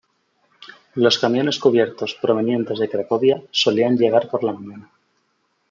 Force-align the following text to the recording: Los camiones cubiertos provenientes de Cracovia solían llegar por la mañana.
Los 0.95 1.19
camiones 1.19 1.59
cubiertos 1.59 2.15
provenientes 2.19 2.79
de 2.79 2.89
Cracovia 2.89 3.39
solían 3.51 3.97
llegar 3.97 4.27
por 4.31 4.43
la 4.43 4.51
mañana. 4.51 4.89